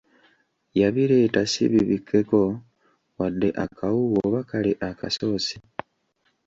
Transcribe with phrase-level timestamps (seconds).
[0.79, 2.41] Yabireeta si bibikekko
[3.17, 5.55] wadde akawuuwo oba kale akasoosi.